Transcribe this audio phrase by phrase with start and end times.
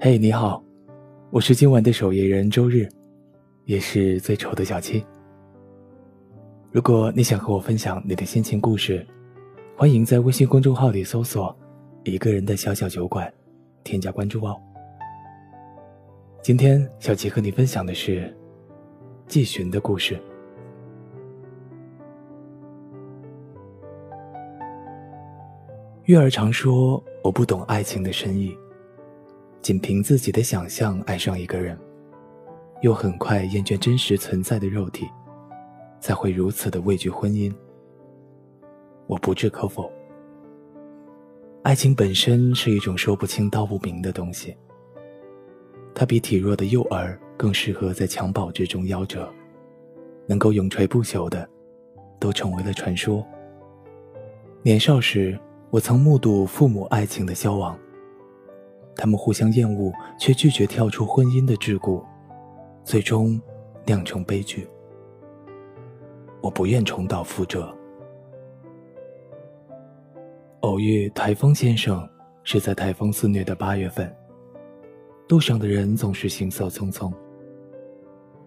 [0.00, 0.62] 嘿，你好，
[1.30, 2.88] 我是今晚的守夜人周日，
[3.64, 5.04] 也是最丑的小七。
[6.70, 9.04] 如果你想和我分享你的心情故事，
[9.76, 11.54] 欢迎在微信公众号里搜索
[12.04, 13.30] “一个人的小小酒馆”，
[13.82, 14.56] 添加关注哦。
[16.42, 18.32] 今天小七和你分享的是
[19.26, 20.16] 季寻的故事。
[26.04, 28.56] 月儿常说：“我不懂爱情的深意，
[29.60, 31.78] 仅凭自己的想象爱上一个人，
[32.80, 35.06] 又很快厌倦真实存在的肉体，
[36.00, 37.52] 才会如此的畏惧婚姻。”
[39.06, 39.90] 我不置可否。
[41.62, 44.56] 爱情本身是一种说不清道不明的东西，
[45.94, 49.28] 它比体弱的幼儿更适合在襁褓之中夭折，
[50.26, 51.48] 能够永垂不朽的，
[52.18, 53.26] 都成为了传说。
[54.62, 55.38] 年少时。
[55.70, 57.78] 我曾目睹父母爱情的消亡，
[58.98, 62.04] 他们互相厌恶却拒绝跳出婚姻的桎梏，
[62.82, 63.40] 最终
[63.86, 64.66] 酿成悲剧。
[66.40, 67.72] 我不愿重蹈覆辙。
[70.62, 72.06] 偶遇台风先生
[72.42, 74.12] 是在台风肆虐的八月份，
[75.28, 77.12] 路上的人总是行色匆匆。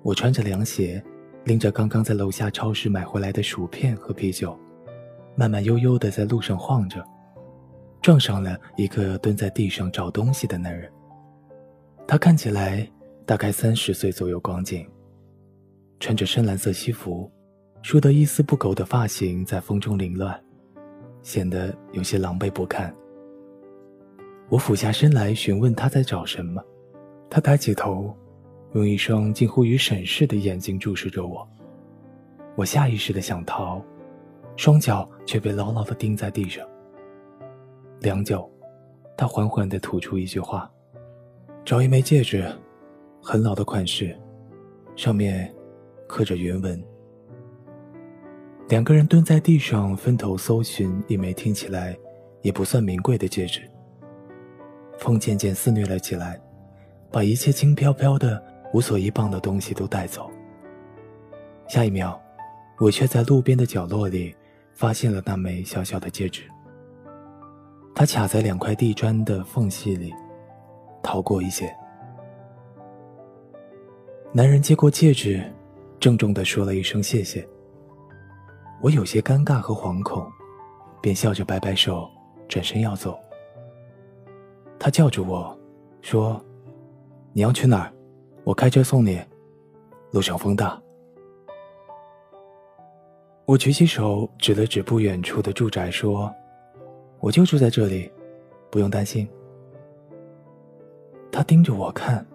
[0.03, 1.01] 我穿着凉鞋，
[1.45, 4.59] 拎着刚刚在楼下超市买回来的薯片和啤酒。
[5.33, 7.01] 慢慢悠悠地在路上晃着，
[8.01, 10.91] 撞上了一个蹲在地上找东西的男人。
[12.07, 12.85] 他看起来
[13.25, 14.89] 大概三十岁左右光景，
[15.99, 17.31] 穿着深蓝色西服，
[17.81, 20.37] 梳得一丝不苟的发型在风中凌乱，
[21.21, 22.93] 显得有些狼狈不堪。
[24.49, 26.61] 我俯下身来询问他在找什么，
[27.29, 28.13] 他抬起头，
[28.73, 31.47] 用一双近乎于审视的眼睛注视着我。
[32.55, 33.81] 我下意识的想逃。
[34.57, 36.67] 双脚却被牢牢地钉在地上。
[38.01, 38.49] 良久，
[39.15, 40.71] 他缓缓地吐出一句话
[41.63, 42.51] ：“找一枚戒指，
[43.21, 44.17] 很老的款式，
[44.95, 45.53] 上面
[46.07, 46.83] 刻着原文。”
[48.69, 51.95] 两个人蹲在地上分头搜寻一枚听起来
[52.41, 53.61] 也不算名贵的戒指。
[54.97, 56.41] 风渐渐肆虐了起来，
[57.11, 60.27] 把一切轻飘飘的、无所依傍的东西都带走。
[61.67, 62.19] 下一秒，
[62.79, 64.35] 我却在路边的角落里。
[64.73, 66.43] 发现了那枚小小的戒指，
[67.93, 70.13] 它卡在两块地砖的缝隙里，
[71.03, 71.75] 逃过一劫。
[74.33, 75.43] 男人接过戒指，
[75.99, 77.47] 郑重地说了一声谢谢。
[78.81, 80.25] 我有些尴尬和惶恐，
[81.01, 82.09] 便笑着摆摆手，
[82.47, 83.19] 转身要走。
[84.79, 85.55] 他叫住我，
[86.01, 86.43] 说
[87.33, 87.93] ：“你要去哪儿？
[88.43, 89.21] 我开车送你。
[90.11, 90.81] 路上风大。”
[93.45, 96.33] 我举起手指了指不远处的住宅，说
[97.21, 98.11] ：“我就住在这里，
[98.69, 99.25] 不用担心。”
[101.31, 102.25] 他盯着我看，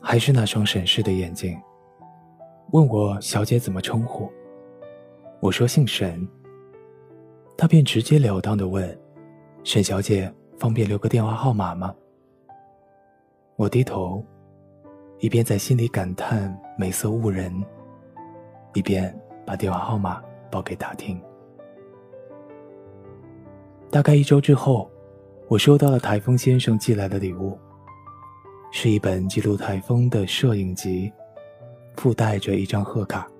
[0.00, 1.60] 还是那双审视的眼睛，
[2.70, 4.30] 问我小姐怎么称呼。
[5.40, 6.26] 我说姓沈。
[7.58, 8.98] 他便直截了当的问
[9.62, 11.94] ：“沈小姐，方便留个电话号码吗？”
[13.56, 14.24] 我低头，
[15.18, 17.52] 一边在心里感叹美色误人，
[18.72, 19.14] 一边。
[19.44, 20.22] 把电话号码
[20.52, 21.20] 报给打听。
[23.92, 24.90] 大概一周之后，
[25.48, 27.58] 我收到了台风先生寄来的礼物，
[28.70, 31.12] 是一本记录台风的摄影集，
[31.98, 33.30] 附带着一张贺卡。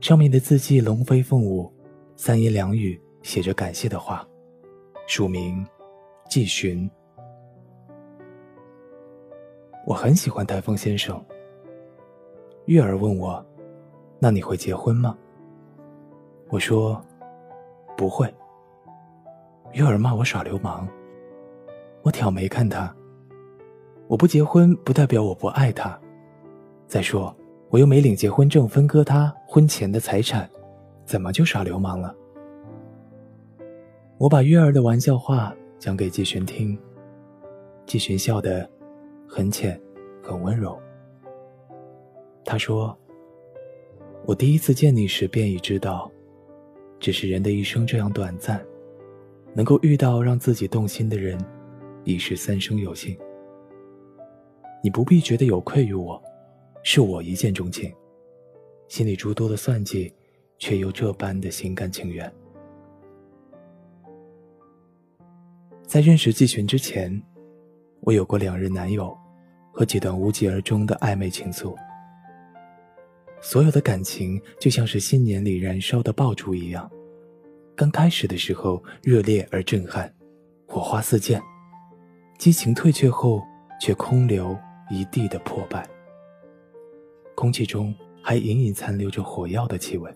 [0.00, 1.68] 上面的字迹龙飞凤舞，
[2.14, 4.24] 三言两语写着感谢的话，
[5.08, 5.66] 署名
[6.30, 6.88] 季寻。
[9.84, 11.20] 我很喜欢台风先生。
[12.66, 13.44] 月儿问我。
[14.20, 15.18] 那你会结婚吗？
[16.50, 17.04] 我说
[17.96, 18.32] 不会。
[19.74, 20.88] 月儿骂我耍流氓。
[22.02, 22.94] 我挑眉看他。
[24.06, 25.98] 我不结婚不代表我不爱他。
[26.86, 27.34] 再说
[27.70, 30.48] 我又没领结婚证分割他婚前的财产，
[31.04, 32.14] 怎么就耍流氓了？
[34.16, 36.78] 我把月儿的玩笑话讲给季璇听，
[37.84, 38.68] 季璇笑得
[39.28, 39.80] 很浅，
[40.22, 40.80] 很温柔。
[42.44, 42.96] 他说。
[44.26, 46.10] 我第一次见你时，便已知道，
[46.98, 48.58] 只是人的一生这样短暂，
[49.54, 51.38] 能够遇到让自己动心的人，
[52.02, 53.16] 已是三生有幸。
[54.82, 56.20] 你不必觉得有愧于我，
[56.82, 57.90] 是我一见钟情，
[58.88, 60.12] 心里诸多的算计，
[60.58, 62.30] 却又这般的心甘情愿。
[65.86, 67.22] 在认识季群之前，
[68.00, 69.16] 我有过两任男友，
[69.72, 71.74] 和几段无疾而终的暧昧情愫。
[73.40, 76.90] 所有的感情就像是新年里燃烧的爆竹一样，
[77.76, 80.12] 刚开始的时候热烈而震撼，
[80.68, 81.42] 火花四溅，
[82.38, 83.42] 激情退却后，
[83.80, 84.56] 却空留
[84.90, 85.84] 一地的破败。
[87.34, 87.92] 空气中
[88.22, 90.08] 还隐隐残留着火药的气味。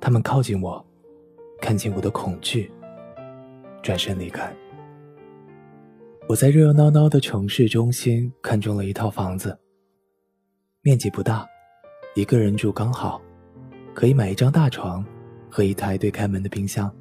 [0.00, 0.84] 他们靠近我，
[1.60, 2.70] 看见我的恐惧，
[3.82, 4.52] 转身离开。
[6.28, 9.56] 我在热热闹闹的城市中心看中了一套房子，
[10.82, 11.46] 面积不大，
[12.16, 13.22] 一个人住刚好，
[13.94, 15.06] 可以买一张大床
[15.56, 16.94] 和一台对开门的冰箱。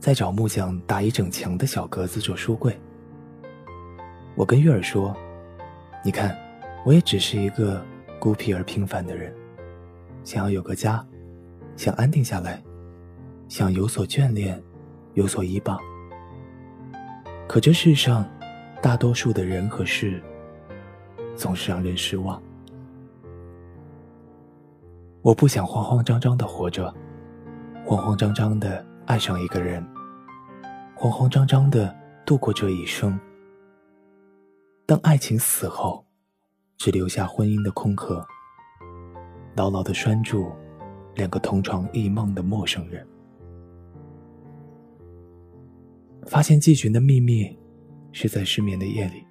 [0.00, 2.76] 再找木匠打一整墙的小格子做书柜。
[4.34, 5.16] 我跟月儿说
[6.04, 6.36] ：“你看，
[6.84, 7.80] 我也只是一个
[8.18, 9.32] 孤僻而平凡的人，
[10.24, 11.06] 想要有个家，
[11.76, 12.60] 想安定下来，
[13.46, 14.60] 想有所眷恋，
[15.14, 15.78] 有所依傍。
[17.46, 18.28] 可这世上，
[18.82, 20.20] 大多数的人和事，
[21.36, 22.42] 总是让人失望。
[25.22, 26.92] 我不想慌慌张张的活着，
[27.88, 29.82] 慌慌张张的。”爱上一个人，
[30.94, 31.96] 慌慌张张的
[32.26, 33.18] 度过这一生。
[34.84, 36.04] 当爱情死后，
[36.76, 38.22] 只留下婚姻的空壳，
[39.56, 40.52] 牢牢的拴住
[41.14, 43.08] 两个同床异梦的陌生人。
[46.26, 47.58] 发现季寻的秘密，
[48.12, 49.24] 是在失眠的夜里。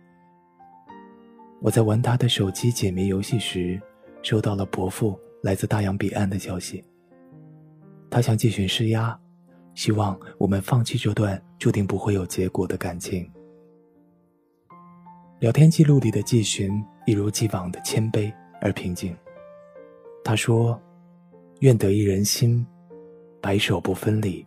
[1.62, 3.80] 我在玩他的手机解谜游戏时，
[4.24, 6.83] 收到了伯父来自大洋彼岸的消息。
[8.09, 9.18] 他向季寻施压。
[9.75, 13.31] 希望我们放弃这段注定不会有结果的感情。
[15.39, 19.15] 聊天记录里的季寻一如既往的谦卑而平静。
[20.24, 20.81] 他说
[21.62, 22.65] ：“愿得一人心，
[23.39, 24.44] 白首不分离。”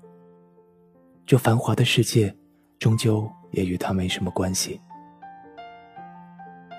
[1.24, 2.34] 这繁华的世界，
[2.80, 4.80] 终究也与他没什么关系。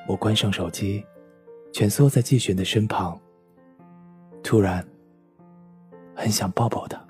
[0.10, 1.02] 我关上手机，
[1.72, 3.18] 蜷缩在季寻的身旁。
[4.44, 4.86] 突然，
[6.22, 7.04] 很想抱抱他。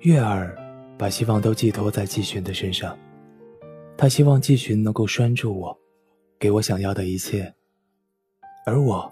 [0.00, 0.54] 月儿
[0.98, 2.98] 把希望都寄托在季寻的身上，
[3.96, 5.74] 他希望季寻能够拴住我，
[6.38, 7.50] 给我想要的一切。
[8.66, 9.10] 而我，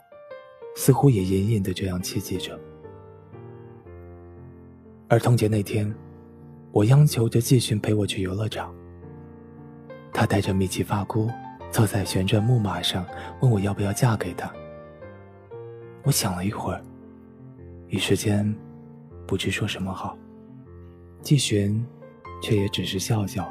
[0.76, 2.58] 似乎也隐隐的这样期冀着。
[5.08, 5.90] 儿童节那天，
[6.70, 8.74] 我央求着季寻陪我去游乐场。
[10.12, 11.30] 他带着米奇发箍，
[11.70, 13.06] 坐在旋转木马上，
[13.40, 14.52] 问我要不要嫁给他。
[16.02, 16.82] 我想了一会儿，
[17.90, 18.54] 一时间，
[19.26, 20.16] 不知说什么好。
[21.22, 21.82] 季寻，
[22.42, 23.50] 却也只是笑笑，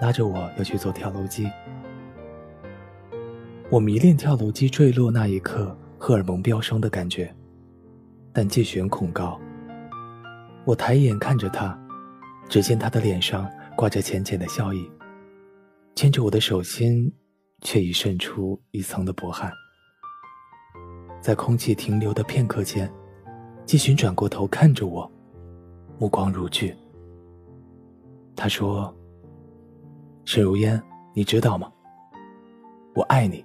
[0.00, 1.46] 拉着我要去做跳楼机。
[3.68, 7.34] 我迷恋跳楼机坠落那一刻荷尔蒙飙升的感觉，
[8.32, 9.38] 但季寻恐高。
[10.64, 11.78] 我抬眼看着他，
[12.48, 13.46] 只见他的脸上
[13.76, 14.90] 挂着浅浅的笑意，
[15.94, 17.12] 牵着我的手心，
[17.60, 19.52] 却已渗出一层的薄汗。
[21.20, 22.90] 在空气停留的片刻间，
[23.66, 25.10] 季寻转过头看着我。
[25.98, 26.74] 目光如炬。
[28.36, 28.94] 他说
[30.24, 30.80] ：“沈如烟，
[31.14, 31.72] 你知道吗？
[32.94, 33.44] 我爱你。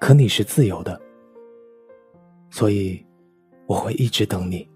[0.00, 1.00] 可你是自由的，
[2.50, 3.04] 所以
[3.66, 4.66] 我会一直等你。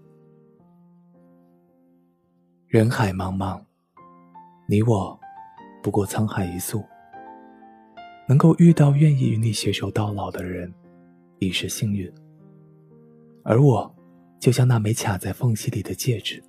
[2.67, 3.59] 人海茫茫，
[4.69, 5.19] 你我
[5.83, 6.81] 不过沧海一粟。
[8.29, 10.71] 能够遇到愿意与你携手到老的人，
[11.39, 12.09] 已是幸运。
[13.43, 13.93] 而我。”
[14.39, 16.43] 就像那枚卡在缝隙里的戒指，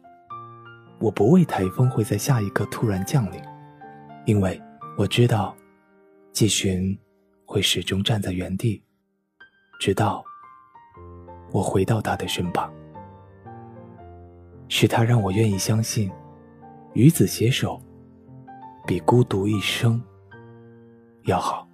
[1.01, 3.41] 我不畏台风会在下一刻突然降临，
[4.27, 4.61] 因为
[4.97, 5.57] 我知道，
[6.33, 6.97] 季寻
[7.47, 8.83] 会始终站在原地，
[9.81, 10.23] 直到
[11.51, 12.73] 我回到他的身旁。
[14.69, 16.11] 是他让我愿意相信，
[16.93, 17.81] 与子携手，
[18.87, 20.03] 比孤独一生
[21.25, 21.67] 要好。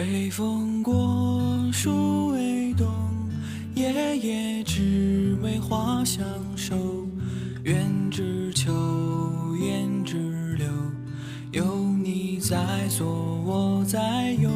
[0.00, 2.86] 微风过，树微动，
[3.74, 6.24] 夜夜只为花相
[6.56, 6.74] 守。
[7.64, 8.72] 愿只求，
[9.58, 10.66] 言只留，
[11.52, 12.56] 有你在
[12.88, 13.06] 左，
[13.44, 14.50] 我在右。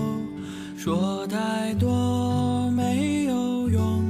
[0.79, 4.03] 说太多没有用，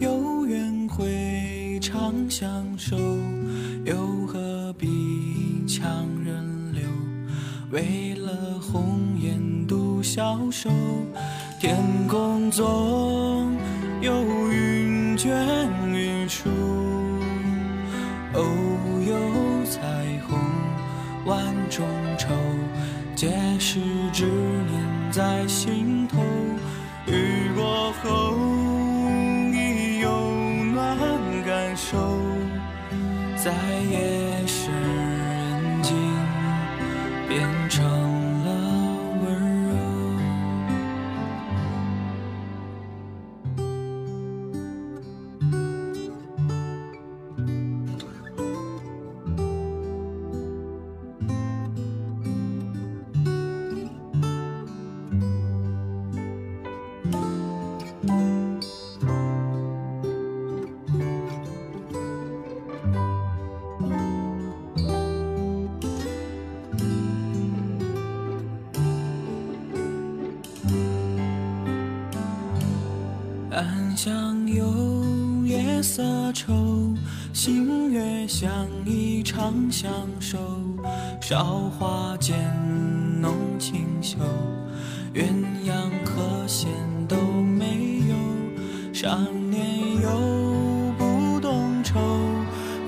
[0.00, 2.96] 有缘会长相守，
[3.84, 6.82] 又何必强人留？
[7.70, 8.13] 为。
[10.14, 10.70] 消瘦，
[11.58, 13.52] 天空总
[14.00, 14.14] 有
[14.48, 15.28] 云卷
[15.92, 16.48] 云舒，
[18.34, 18.40] 偶
[19.08, 19.16] 有
[19.64, 19.80] 彩
[20.28, 20.38] 虹
[21.24, 21.84] 万种
[22.16, 22.28] 愁，
[23.16, 23.28] 皆
[23.58, 23.80] 是
[24.12, 26.03] 执念在心
[75.84, 76.94] 色愁，
[77.34, 78.50] 星月像
[78.86, 80.38] 一场相守。
[81.20, 82.34] 韶华渐
[83.20, 84.16] 浓清秀，
[85.12, 85.26] 鸳
[85.66, 86.70] 鸯和弦
[87.06, 88.14] 都没有。
[88.94, 89.14] 少
[89.50, 90.08] 年又
[90.96, 92.00] 不懂愁，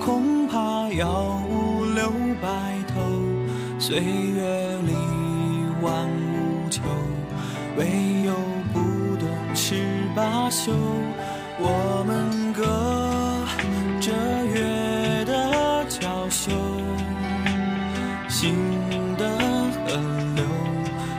[0.00, 2.10] 恐怕要五六
[2.40, 2.48] 白
[2.88, 2.98] 头。
[3.78, 4.94] 岁月里
[5.82, 6.80] 万物求，
[7.76, 8.32] 唯有
[8.72, 9.84] 不懂十
[10.14, 10.72] 八宿。
[11.58, 12.25] 我们
[18.38, 18.52] 心
[19.16, 19.24] 的
[19.72, 19.96] 河
[20.34, 20.44] 流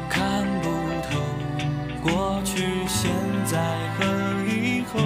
[0.08, 0.70] 看不
[1.10, 1.18] 透，
[2.04, 3.10] 过去、现
[3.44, 3.58] 在
[3.98, 4.06] 和
[4.46, 5.00] 以后，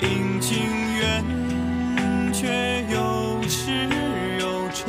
[0.00, 0.56] 阴晴
[1.00, 1.02] 圆
[2.32, 3.88] 缺有始
[4.38, 4.86] 有终，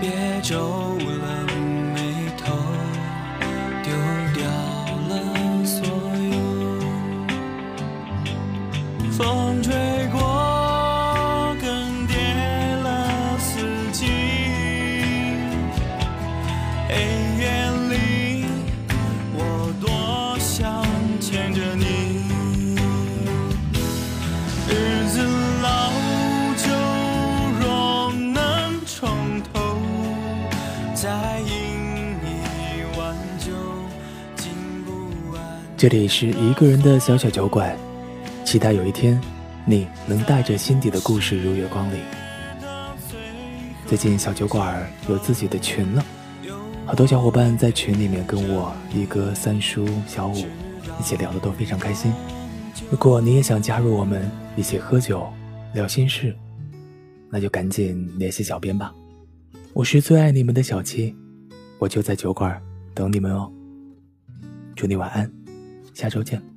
[0.00, 0.56] 别皱
[0.96, 1.44] 了
[1.94, 1.98] 眉
[2.38, 2.56] 头，
[3.84, 3.92] 丢
[4.34, 4.48] 掉
[5.10, 5.12] 了
[5.62, 5.76] 所
[6.32, 6.34] 有。
[9.12, 9.74] 风吹
[10.10, 10.25] 过，
[35.76, 37.76] 这里是一个人的小小酒馆，
[38.46, 39.20] 期待有一天，
[39.66, 41.98] 你能带着心底的故事如月光里。
[43.86, 46.02] 最近小酒馆有自己的群了，
[46.86, 50.46] 好多小伙伴在群里面跟我一哥、三叔、小五
[50.98, 52.10] 一起聊的都非常开心。
[52.90, 55.30] 如果你也想加入我们一起喝酒
[55.74, 56.34] 聊心事，
[57.28, 58.94] 那就赶紧联系小编吧。
[59.74, 61.14] 我是最爱你们的小七，
[61.78, 62.58] 我就在酒馆
[62.94, 63.52] 等你们哦。
[64.74, 65.30] 祝你晚安，
[65.96, 66.55] 下周见。